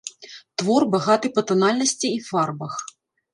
[0.61, 2.73] Твор багаты па танальнасці і фарбах.